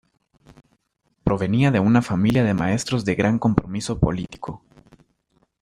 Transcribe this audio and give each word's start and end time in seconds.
Provenía 1.23 1.69
de 1.69 1.79
una 1.79 2.01
familia 2.01 2.43
de 2.43 2.55
maestros 2.55 3.05
de 3.05 3.13
gran 3.13 3.37
compromiso 3.37 3.99
político. 3.99 4.63